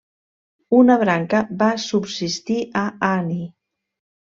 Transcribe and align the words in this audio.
Una 0.77 0.95
branca 1.03 1.43
va 1.61 1.69
subsistir 1.85 2.59
a 2.85 2.85
Ani. 3.13 3.41